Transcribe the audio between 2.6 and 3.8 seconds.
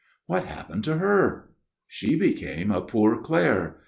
a Poor Clare.